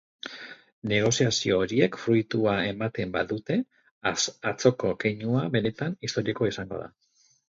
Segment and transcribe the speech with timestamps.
[0.91, 3.57] Negoziazio horiek fruitua ematen badute,
[4.13, 6.89] atzoko keinua benetan historikoa izango da.